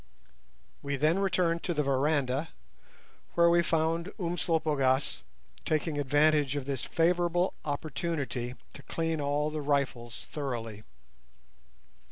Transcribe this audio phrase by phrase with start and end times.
[0.81, 2.49] We then returned to the veranda,
[3.35, 5.21] where we found Umslopogaas
[5.63, 10.83] taking advantage of this favourable opportunity to clean all the rifles thoroughly.